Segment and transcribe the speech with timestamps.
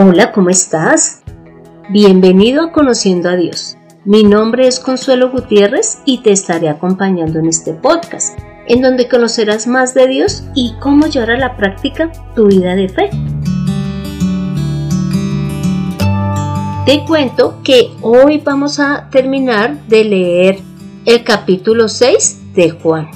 [0.00, 1.22] Hola, ¿cómo estás?
[1.88, 3.76] Bienvenido a Conociendo a Dios.
[4.04, 8.38] Mi nombre es Consuelo Gutiérrez y te estaré acompañando en este podcast,
[8.68, 12.88] en donde conocerás más de Dios y cómo llevar a la práctica tu vida de
[12.88, 13.10] fe.
[16.86, 20.58] Te cuento que hoy vamos a terminar de leer
[21.06, 23.10] el capítulo 6 de Juan.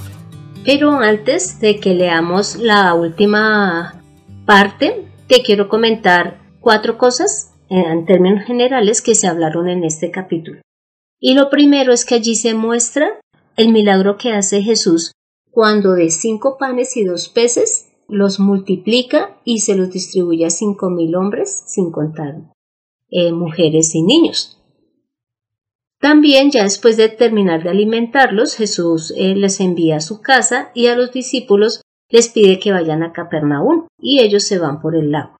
[0.64, 4.02] Pero antes de que leamos la última
[4.46, 10.10] parte, te quiero comentar cuatro cosas eh, en términos generales que se hablaron en este
[10.10, 10.62] capítulo.
[11.20, 13.20] Y lo primero es que allí se muestra
[13.56, 15.12] el milagro que hace Jesús
[15.50, 20.88] cuando de cinco panes y dos peces los multiplica y se los distribuye a cinco
[20.88, 22.36] mil hombres, sin contar
[23.10, 24.58] eh, mujeres y niños.
[26.00, 30.86] También, ya después de terminar de alimentarlos, Jesús eh, les envía a su casa y
[30.88, 35.12] a los discípulos les pide que vayan a Capernaum y ellos se van por el
[35.12, 35.36] lago.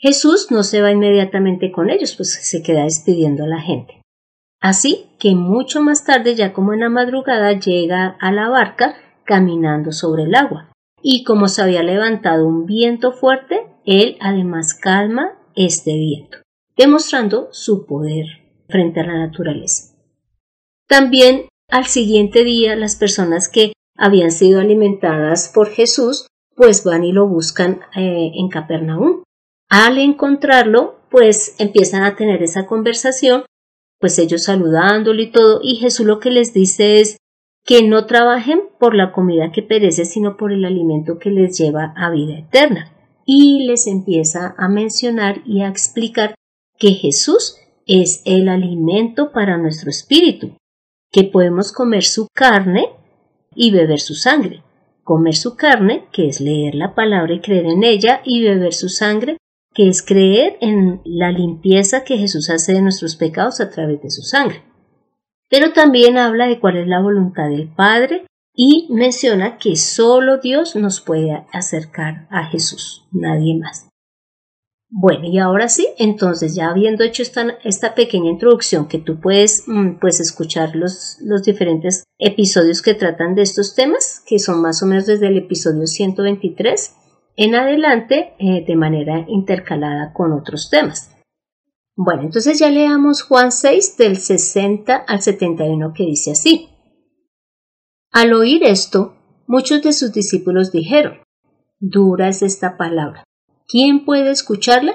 [0.00, 4.00] Jesús no se va inmediatamente con ellos, pues se queda despidiendo a la gente.
[4.58, 9.92] Así que mucho más tarde, ya como en la madrugada, llega a la barca caminando
[9.92, 10.72] sobre el agua.
[11.02, 16.38] Y como se había levantado un viento fuerte, él además calma este viento,
[16.76, 18.26] demostrando su poder
[18.68, 19.94] frente a la naturaleza.
[20.88, 27.12] También al siguiente día las personas que habían sido alimentadas por Jesús pues van y
[27.12, 29.22] lo buscan eh, en Capernaum
[29.70, 33.44] al encontrarlo, pues empiezan a tener esa conversación,
[33.98, 37.16] pues ellos saludándolo y todo, y Jesús lo que les dice es
[37.64, 41.94] que no trabajen por la comida que perece, sino por el alimento que les lleva
[41.96, 42.92] a vida eterna.
[43.24, 46.34] Y les empieza a mencionar y a explicar
[46.78, 50.56] que Jesús es el alimento para nuestro espíritu,
[51.12, 52.88] que podemos comer su carne
[53.54, 54.64] y beber su sangre.
[55.04, 58.88] Comer su carne, que es leer la palabra y creer en ella, y beber su
[58.88, 59.36] sangre,
[59.72, 64.10] que es creer en la limpieza que Jesús hace de nuestros pecados a través de
[64.10, 64.62] su sangre.
[65.48, 70.76] Pero también habla de cuál es la voluntad del Padre y menciona que solo Dios
[70.76, 73.86] nos puede acercar a Jesús, nadie más.
[74.92, 80.00] Bueno, y ahora sí, entonces ya habiendo hecho esta, pequeña introducción que tú puedes mm,
[80.00, 84.86] pues, escuchar los, los diferentes episodios que tratan de estos temas, que son más o
[84.86, 86.96] menos desde el episodio 123
[87.42, 91.16] en adelante eh, de manera intercalada con otros temas.
[91.96, 96.68] Bueno, entonces ya leamos Juan 6 del 60 al 71 que dice así.
[98.12, 101.22] Al oír esto, muchos de sus discípulos dijeron,
[101.78, 103.24] Dura es esta palabra.
[103.66, 104.92] ¿Quién puede escucharla?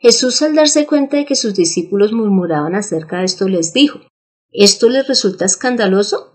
[0.00, 4.00] Jesús al darse cuenta de que sus discípulos murmuraban acerca de esto les dijo,
[4.50, 6.32] ¿esto les resulta escandaloso?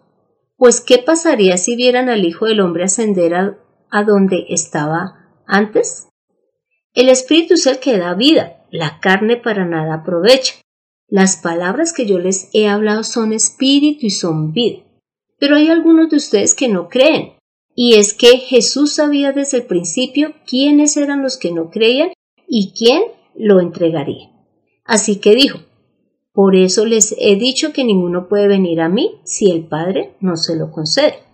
[0.56, 3.58] Pues ¿qué pasaría si vieran al Hijo del Hombre ascender a,
[3.92, 6.08] a donde estaba antes,
[6.94, 10.56] el espíritu es el que da vida, la carne para nada aprovecha.
[11.08, 14.80] Las palabras que yo les he hablado son espíritu y son vida.
[15.38, 17.34] Pero hay algunos de ustedes que no creen.
[17.76, 22.14] Y es que Jesús sabía desde el principio quiénes eran los que no creían
[22.48, 23.04] y quién
[23.36, 24.32] lo entregaría.
[24.86, 25.60] Así que dijo,
[26.32, 30.38] por eso les he dicho que ninguno puede venir a mí si el Padre no
[30.38, 31.25] se lo concede.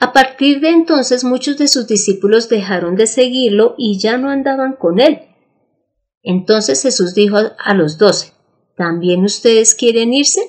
[0.00, 4.72] A partir de entonces muchos de sus discípulos dejaron de seguirlo y ya no andaban
[4.72, 5.20] con él.
[6.22, 8.32] Entonces Jesús dijo a los doce,
[8.76, 10.40] ¿también ustedes quieren irse?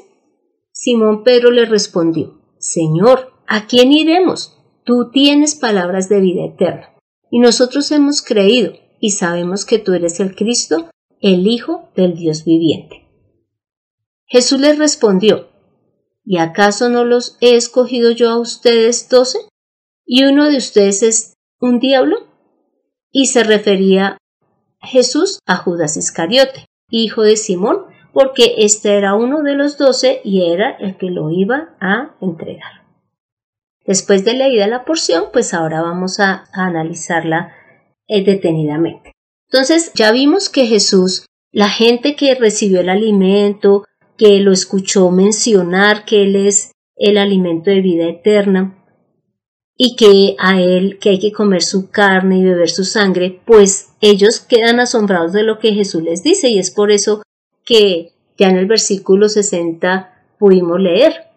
[0.72, 4.58] Simón Pedro le respondió, Señor, ¿a quién iremos?
[4.86, 6.96] Tú tienes palabras de vida eterna.
[7.30, 10.90] Y nosotros hemos creído y sabemos que tú eres el Cristo,
[11.20, 13.08] el Hijo del Dios viviente.
[14.26, 15.50] Jesús les respondió,
[16.24, 19.40] ¿Y acaso no los he escogido yo a ustedes doce?
[20.06, 22.28] ¿Y uno de ustedes es un diablo?
[23.12, 24.18] Y se refería
[24.82, 30.52] Jesús a Judas Iscariote, hijo de Simón, porque este era uno de los doce y
[30.52, 32.82] era el que lo iba a entregar.
[33.86, 37.53] Después de leída la porción, pues ahora vamos a, analizarla
[38.08, 39.12] eh, detenidamente.
[39.50, 43.85] Entonces, ya vimos que Jesús, la gente que recibió el alimento,
[44.22, 48.78] que lo escuchó mencionar que Él es el alimento de vida eterna
[49.76, 53.94] y que a Él que hay que comer su carne y beber su sangre, pues
[54.00, 57.23] ellos quedan asombrados de lo que Jesús les dice y es por eso
[57.66, 61.32] que ya en el versículo 60 pudimos leer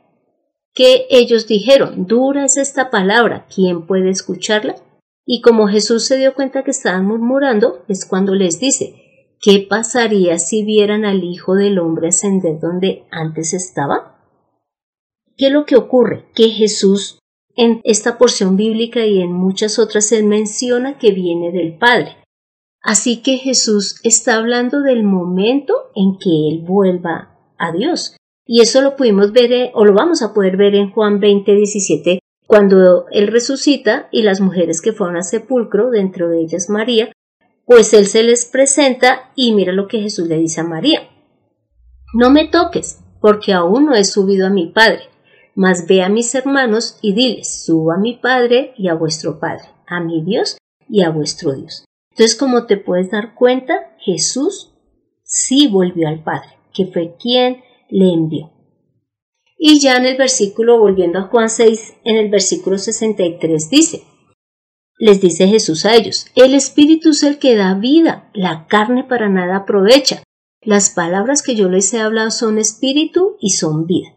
[0.75, 4.75] que ellos dijeron, dura es esta palabra, ¿quién puede escucharla?
[5.25, 9.03] Y como Jesús se dio cuenta que estaban murmurando, es cuando les dice,
[9.44, 14.17] ¿Qué pasaría si vieran al Hijo del Hombre ascender donde antes estaba?
[15.37, 16.25] ¿Qué es lo que ocurre?
[16.35, 17.19] Que Jesús
[17.55, 22.17] en esta porción bíblica y en muchas otras se menciona que viene del Padre.
[22.81, 28.17] Así que Jesús está hablando del momento en que Él vuelva a Dios.
[28.46, 32.19] Y eso lo pudimos ver, o lo vamos a poder ver en Juan 20, 17,
[32.46, 37.12] cuando Él resucita y las mujeres que fueron al sepulcro, dentro de ellas María,
[37.66, 41.08] pues Él se les presenta y mira lo que Jesús le dice a María.
[42.12, 45.08] No me toques, porque aún no he subido a mi Padre,
[45.55, 49.64] mas ve a mis hermanos y diles, subo a mi Padre y a vuestro Padre,
[49.87, 50.58] a mi Dios
[50.88, 51.84] y a vuestro Dios.
[52.11, 54.72] Entonces, como te puedes dar cuenta, Jesús
[55.25, 58.52] sí volvió al Padre, que fue quien le envió.
[59.58, 64.05] Y ya en el versículo, volviendo a Juan 6, en el versículo 63 dice,
[64.99, 69.29] les dice Jesús a ellos, el Espíritu es el que da vida, la carne para
[69.29, 70.23] nada aprovecha.
[70.62, 74.14] Las palabras que yo les he hablado son espíritu y son vida.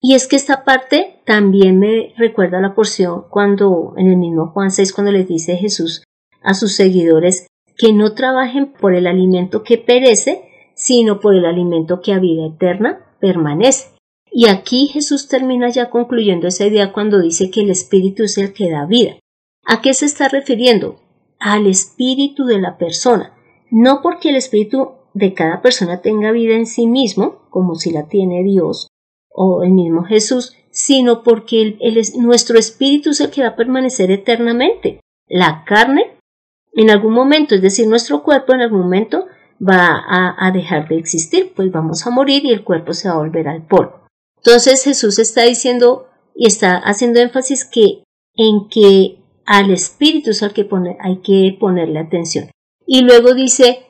[0.00, 4.70] Y es que esta parte también me recuerda la porción cuando en el mismo Juan
[4.70, 6.04] 6 cuando les dice Jesús
[6.42, 7.46] a sus seguidores
[7.76, 10.42] que no trabajen por el alimento que perece,
[10.74, 13.88] sino por el alimento que a vida eterna permanece.
[14.30, 18.52] Y aquí Jesús termina ya concluyendo esa idea cuando dice que el Espíritu es el
[18.52, 19.18] que da vida.
[19.64, 21.00] ¿A qué se está refiriendo?
[21.38, 23.34] Al espíritu de la persona.
[23.70, 28.08] No porque el espíritu de cada persona tenga vida en sí mismo, como si la
[28.08, 28.88] tiene Dios
[29.32, 31.78] o el mismo Jesús, sino porque
[32.16, 35.00] nuestro espíritu es el que va a permanecer eternamente.
[35.28, 36.16] La carne
[36.72, 39.26] en algún momento, es decir, nuestro cuerpo en algún momento
[39.60, 40.02] va
[40.38, 43.48] a, dejar de existir, pues vamos a morir y el cuerpo se va a volver
[43.48, 44.06] al polvo.
[44.38, 48.02] Entonces Jesús está diciendo y está haciendo énfasis que
[48.34, 49.19] en que
[49.50, 50.68] al espíritu es al que
[51.00, 52.50] hay que ponerle atención.
[52.86, 53.80] Y luego dice,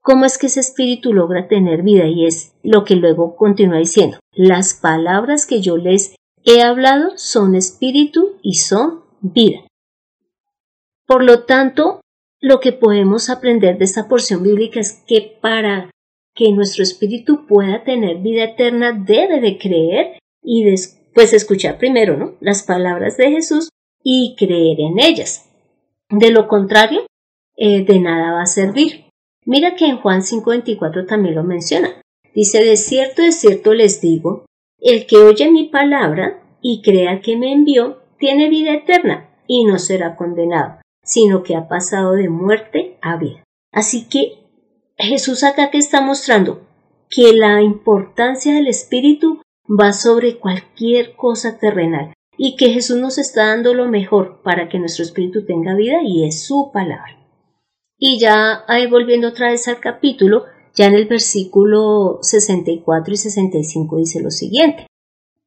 [0.00, 2.06] ¿cómo es que ese espíritu logra tener vida?
[2.06, 6.16] Y es lo que luego continúa diciendo, las palabras que yo les
[6.46, 9.66] he hablado son espíritu y son vida.
[11.06, 12.00] Por lo tanto,
[12.40, 15.90] lo que podemos aprender de esta porción bíblica es que para
[16.34, 22.36] que nuestro espíritu pueda tener vida eterna debe de creer y después escuchar primero ¿no?
[22.40, 23.68] las palabras de Jesús
[24.08, 25.50] y creer en ellas.
[26.08, 27.06] De lo contrario,
[27.56, 29.06] eh, de nada va a servir.
[29.44, 32.00] Mira que en Juan 5:24 también lo menciona.
[32.32, 34.44] Dice, de cierto, de cierto les digo,
[34.78, 39.80] el que oye mi palabra y crea que me envió, tiene vida eterna y no
[39.80, 43.42] será condenado, sino que ha pasado de muerte a vida.
[43.72, 44.38] Así que
[44.96, 46.60] Jesús acá que está mostrando
[47.10, 53.46] que la importancia del Espíritu va sobre cualquier cosa terrenal y que Jesús nos está
[53.46, 57.16] dando lo mejor para que nuestro espíritu tenga vida y es su palabra.
[57.98, 60.44] Y ya volviendo otra vez al capítulo,
[60.74, 64.86] ya en el versículo 64 y 65 dice lo siguiente.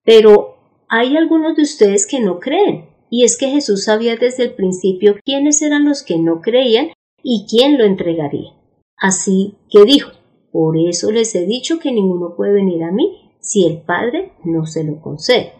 [0.03, 0.57] Pero
[0.87, 2.89] hay algunos de ustedes que no creen.
[3.11, 6.89] Y es que Jesús sabía desde el principio quiénes eran los que no creían
[7.23, 8.53] y quién lo entregaría.
[8.97, 10.11] Así que dijo,
[10.51, 14.65] por eso les he dicho que ninguno puede venir a mí si el Padre no
[14.65, 15.53] se lo concede.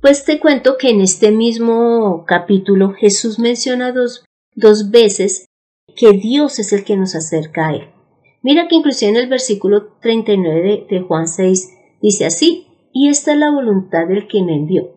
[0.00, 4.24] Pues te cuento que en este mismo capítulo Jesús menciona dos,
[4.54, 5.46] dos veces
[5.96, 7.88] que Dios es el que nos acerca a Él.
[8.42, 13.32] Mira que inclusive en el versículo 39 de, de Juan 6 dice así, y esta
[13.32, 14.94] es la voluntad del que me envió,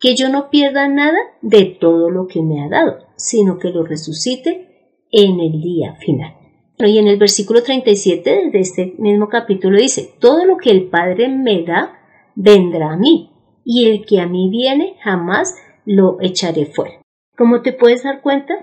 [0.00, 3.84] que yo no pierda nada de todo lo que me ha dado, sino que lo
[3.84, 6.34] resucite en el día final.
[6.78, 11.28] Y en el versículo 37 de este mismo capítulo dice, todo lo que el Padre
[11.28, 12.00] me da,
[12.34, 13.29] vendrá a mí,
[13.64, 17.00] y el que a mí viene, jamás lo echaré fuera.
[17.36, 18.54] Como te puedes dar cuenta,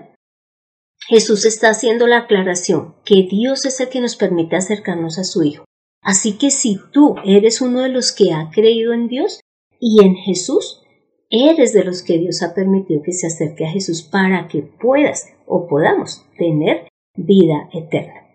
[1.08, 5.42] Jesús está haciendo la aclaración que Dios es el que nos permite acercarnos a su
[5.42, 5.64] Hijo.
[6.02, 9.40] Así que si tú eres uno de los que ha creído en Dios
[9.80, 10.82] y en Jesús,
[11.30, 15.26] eres de los que Dios ha permitido que se acerque a Jesús para que puedas
[15.46, 18.26] o podamos tener vida eterna.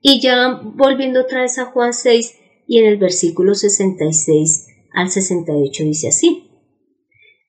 [0.00, 5.84] Y ya volviendo otra vez a Juan 6 y en el versículo 66 al 68
[5.84, 6.50] dice así.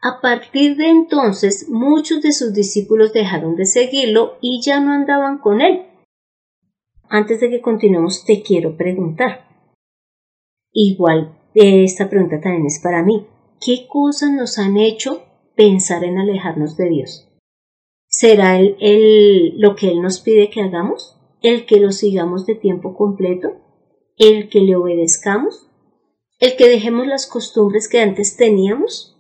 [0.01, 5.39] A partir de entonces muchos de sus discípulos dejaron de seguirlo y ya no andaban
[5.39, 5.85] con él.
[7.09, 9.47] Antes de que continuemos te quiero preguntar.
[10.73, 13.25] Igual esta pregunta también es para mí.
[13.65, 15.23] ¿Qué cosas nos han hecho
[15.55, 17.29] pensar en alejarnos de Dios?
[18.07, 21.17] ¿Será el, lo que Él nos pide que hagamos?
[21.41, 23.53] ¿El que lo sigamos de tiempo completo?
[24.17, 25.66] ¿El que le obedezcamos?
[26.39, 29.17] ¿El que dejemos las costumbres que antes teníamos?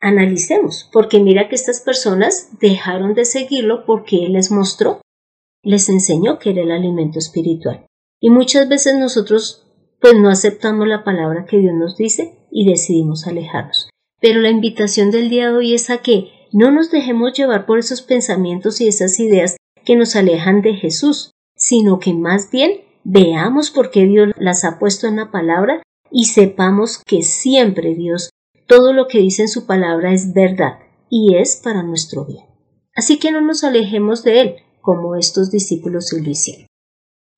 [0.00, 5.00] Analicemos, porque mira que estas personas dejaron de seguirlo porque Él les mostró,
[5.62, 7.86] les enseñó que era el alimento espiritual.
[8.20, 9.64] Y muchas veces nosotros
[10.00, 13.88] pues no aceptamos la palabra que Dios nos dice y decidimos alejarnos.
[14.20, 17.78] Pero la invitación del día de hoy es a que no nos dejemos llevar por
[17.78, 23.70] esos pensamientos y esas ideas que nos alejan de Jesús, sino que más bien veamos
[23.70, 28.30] por qué Dios las ha puesto en la palabra y sepamos que siempre Dios,
[28.66, 30.78] todo lo que dice en su palabra es verdad
[31.10, 32.44] y es para nuestro bien.
[32.94, 36.66] Así que no nos alejemos de Él, como estos discípulos lo hicieron.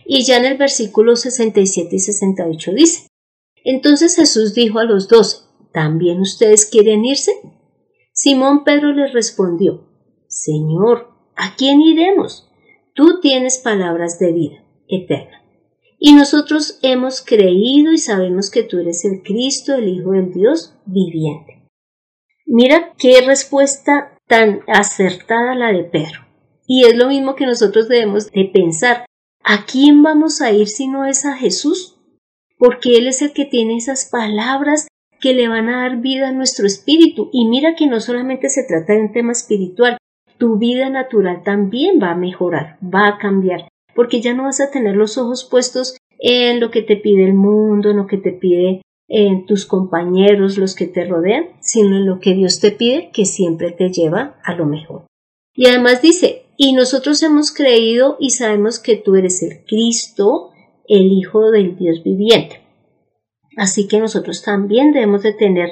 [0.04, 3.06] Y ya en el versículo 67 y 68 dice,
[3.64, 5.38] Entonces Jesús dijo a los doce,
[5.72, 7.32] ¿también ustedes quieren irse?
[8.12, 9.88] Simón Pedro les respondió,
[10.28, 12.48] Señor, ¿a quién iremos?
[12.94, 15.39] Tú tienes palabras de vida eterna.
[16.02, 20.74] Y nosotros hemos creído y sabemos que tú eres el Cristo, el Hijo del Dios
[20.86, 21.68] viviente.
[22.46, 26.26] Mira qué respuesta tan acertada la de Pedro.
[26.66, 29.04] Y es lo mismo que nosotros debemos de pensar.
[29.44, 32.00] ¿A quién vamos a ir si no es a Jesús?
[32.56, 34.88] Porque Él es el que tiene esas palabras
[35.20, 37.28] que le van a dar vida a nuestro espíritu.
[37.30, 39.98] Y mira que no solamente se trata de un tema espiritual,
[40.38, 44.70] tu vida natural también va a mejorar, va a cambiar, porque ya no vas a
[44.70, 48.32] tener los ojos puestos en lo que te pide el mundo, en lo que te
[48.32, 53.10] pide en tus compañeros, los que te rodean, sino en lo que Dios te pide,
[53.12, 55.06] que siempre te lleva a lo mejor.
[55.52, 60.50] Y además dice, y nosotros hemos creído y sabemos que tú eres el Cristo,
[60.86, 62.60] el Hijo del Dios viviente.
[63.56, 65.70] Así que nosotros también debemos de tener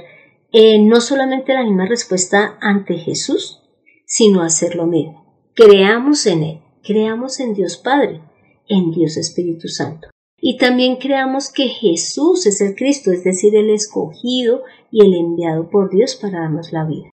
[0.52, 3.62] eh, no solamente la misma respuesta ante Jesús,
[4.04, 5.50] sino hacer lo mismo.
[5.54, 8.22] Creamos en Él, creamos en Dios Padre,
[8.66, 10.08] en Dios Espíritu Santo.
[10.40, 15.68] Y también creamos que Jesús es el Cristo, es decir, el escogido y el enviado
[15.68, 17.10] por Dios para darnos la vida.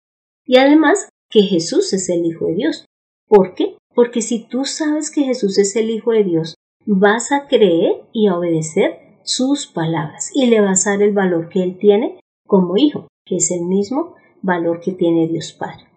[0.47, 2.85] Y además que Jesús es el Hijo de Dios.
[3.26, 3.76] ¿Por qué?
[3.97, 6.54] Porque si tú sabes que Jesús es el Hijo de Dios,
[6.87, 11.49] vas a creer y a obedecer sus palabras y le vas a dar el valor
[11.49, 15.94] que Él tiene como hijo, que es el mismo valor que tiene Dios Padre.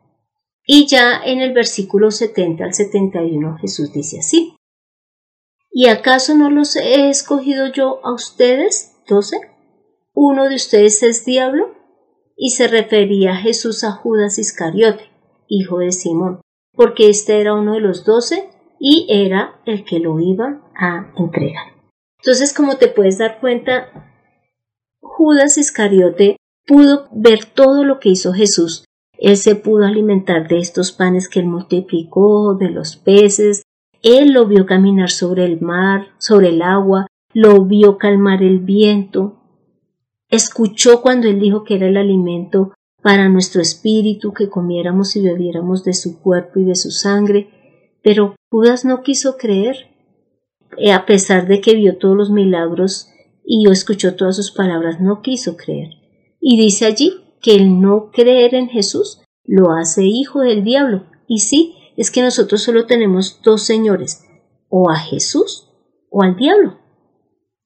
[0.69, 4.57] Y ya en el versículo 70 al 71 Jesús dice así,
[5.71, 8.95] ¿Y acaso no los he escogido yo a ustedes?
[9.07, 9.38] 12.
[10.13, 11.74] ¿Uno de ustedes es diablo?
[12.36, 15.05] Y se refería Jesús a Judas Iscariote,
[15.47, 16.41] hijo de Simón,
[16.74, 21.74] porque este era uno de los doce y era el que lo iba a entregar.
[22.19, 24.12] Entonces, como te puedes dar cuenta,
[25.00, 28.83] Judas Iscariote pudo ver todo lo que hizo Jesús.
[29.19, 33.63] Él se pudo alimentar de estos panes que él multiplicó, de los peces,
[34.03, 39.41] él lo vio caminar sobre el mar, sobre el agua, lo vio calmar el viento,
[40.29, 45.83] escuchó cuando él dijo que era el alimento para nuestro espíritu, que comiéramos y bebiéramos
[45.83, 47.50] de su cuerpo y de su sangre,
[48.03, 49.88] pero Judas no quiso creer,
[50.77, 53.09] eh, a pesar de que vio todos los milagros
[53.45, 55.89] y escuchó todas sus palabras, no quiso creer.
[56.39, 61.06] Y dice allí que el no creer en Jesús lo hace hijo del diablo.
[61.27, 64.24] Y sí, es que nosotros solo tenemos dos señores,
[64.70, 65.70] o a Jesús
[66.10, 66.77] o al diablo.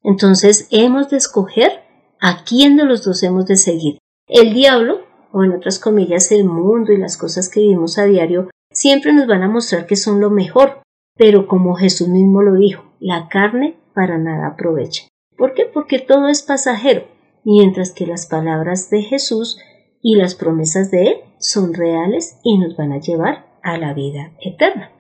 [0.04, 1.84] Entonces hemos de escoger
[2.20, 3.98] a quién de los dos hemos de seguir.
[4.28, 5.02] El diablo,
[5.32, 9.28] o en otras comillas el mundo y las cosas que vivimos a diario, siempre nos
[9.28, 10.82] van a mostrar que son lo mejor,
[11.18, 15.08] pero como Jesús mismo lo dijo, la carne para nada aprovecha.
[15.38, 15.66] ¿Por qué?
[15.66, 17.06] Porque todo es pasajero,
[17.44, 19.58] mientras que las palabras de Jesús
[20.02, 24.34] y las promesas de Él son reales y nos van a llevar a la vida
[24.42, 24.92] eterna.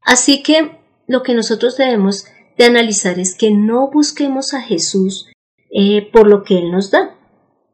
[0.00, 5.28] Así que lo que nosotros debemos de analizar es que no busquemos a Jesús
[5.70, 7.16] eh, por lo que Él nos da,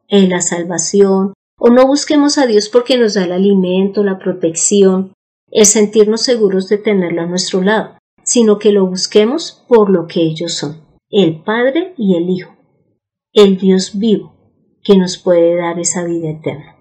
[0.07, 5.13] en la salvación, o no busquemos a Dios porque nos da el alimento, la protección,
[5.51, 10.21] el sentirnos seguros de tenerlo a nuestro lado, sino que lo busquemos por lo que
[10.21, 12.55] ellos son, el Padre y el Hijo,
[13.33, 14.35] el Dios vivo,
[14.83, 16.75] que nos puede dar esa vida eterna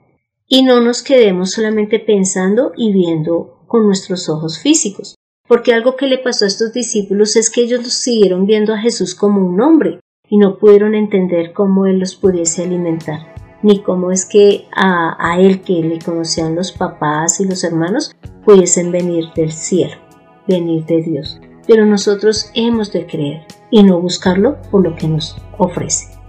[0.52, 5.14] y no nos quedemos solamente pensando y viendo con nuestros ojos físicos,
[5.47, 9.14] porque algo que le pasó a estos discípulos es que ellos siguieron viendo a Jesús
[9.14, 14.25] como un hombre y no pudieron entender cómo Él los pudiese alimentar, ni cómo es
[14.25, 18.11] que a, a Él que le conocían los papás y los hermanos
[18.45, 19.95] pudiesen venir del cielo,
[20.49, 21.40] venir de Dios.
[21.69, 26.20] Pero nosotros hemos de creer y no buscarlo por lo que nos ofrece.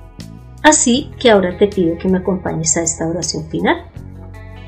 [0.64, 3.86] Así que ahora te pido que me acompañes a esta oración final.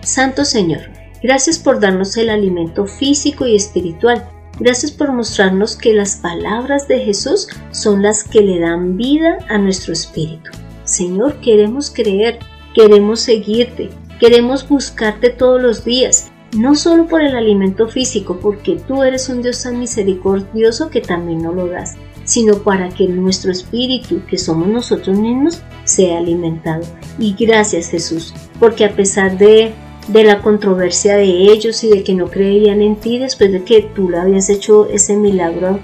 [0.02, 0.82] Santo Señor,
[1.22, 4.28] gracias por darnos el alimento físico y espiritual.
[4.60, 9.58] Gracias por mostrarnos que las palabras de Jesús son las que le dan vida a
[9.58, 10.52] nuestro espíritu.
[10.84, 12.40] Señor, queremos creer,
[12.76, 19.04] queremos seguirte, queremos buscarte todos los días, no solo por el alimento físico, porque tú
[19.04, 24.22] eres un Dios tan misericordioso que también no lo das, sino para que nuestro espíritu,
[24.27, 26.84] que somos nosotros mismos, sea alimentado.
[27.20, 29.74] Y gracias Jesús, porque a pesar de
[30.08, 33.82] de la controversia de ellos y de que no creían en ti después de que
[33.96, 35.80] tú le habías hecho ese milagro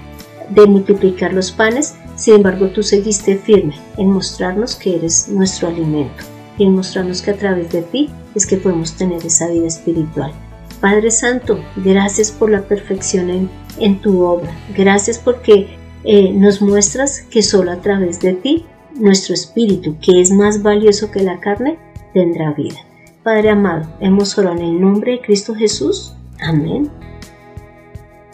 [0.50, 6.24] de multiplicar los panes, sin embargo tú seguiste firme en mostrarnos que eres nuestro alimento
[6.58, 10.32] y en mostrarnos que a través de ti es que podemos tener esa vida espiritual.
[10.80, 14.50] Padre Santo, gracias por la perfección en, tu obra.
[14.74, 20.30] Gracias porque eh, nos muestras que solo a través de ti nuestro espíritu, que es
[20.30, 21.78] más valioso que la carne,
[22.12, 22.78] tendrá vida.
[23.22, 26.14] Padre amado, hemos orado en el nombre de Cristo Jesús.
[26.40, 26.90] Amén.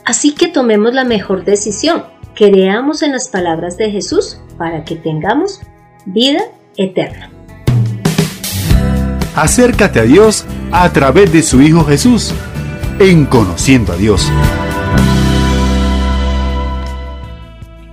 [0.05, 2.05] Así que tomemos la mejor decisión,
[2.35, 5.61] creamos en las palabras de Jesús para que tengamos
[6.05, 6.43] vida
[6.77, 7.31] eterna.
[9.35, 12.33] Acércate a Dios a través de su Hijo Jesús,
[13.01, 14.31] en conociendo a Dios.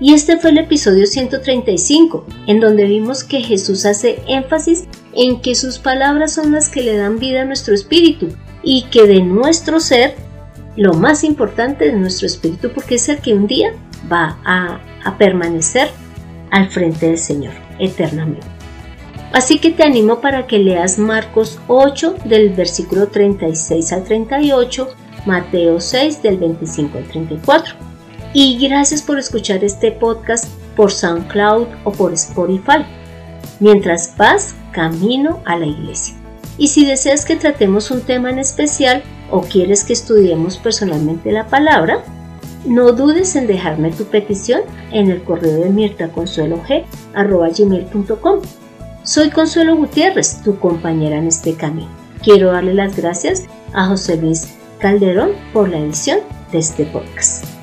[0.03, 4.83] Y este fue el episodio 135, en donde vimos que Jesús hace énfasis
[5.13, 8.27] en que sus palabras son las que le dan vida a nuestro espíritu
[8.63, 10.15] y que de nuestro ser,
[10.75, 13.71] lo más importante es nuestro espíritu, porque es el que un día
[14.11, 15.87] va a, a permanecer
[16.51, 18.45] al frente del Señor eternamente.
[19.31, 24.85] Así que te animo para que leas Marcos 8 del versículo 36 al 38,
[25.25, 27.92] Mateo 6 del 25 al 34.
[28.33, 32.83] Y gracias por escuchar este podcast por SoundCloud o por Spotify,
[33.59, 36.15] mientras vas camino a la iglesia.
[36.57, 41.47] Y si deseas que tratemos un tema en especial o quieres que estudiemos personalmente la
[41.47, 42.03] palabra,
[42.65, 44.61] no dudes en dejarme tu petición
[44.91, 48.39] en el correo de mirtaconsuelog.com
[49.03, 51.89] soy Consuelo Gutiérrez, tu compañera en este camino.
[52.23, 56.19] Quiero darle las gracias a José Luis Calderón por la edición
[56.53, 57.62] de este podcast.